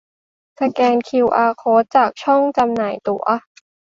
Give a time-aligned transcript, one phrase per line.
[0.59, 3.23] สแกนคิวอาร์โค้ดจากช่องจำหน่ายตั๋ว